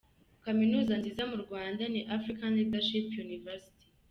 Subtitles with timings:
[0.43, 3.85] Kamenuza nziza mu Rwanda ni African Leadership University.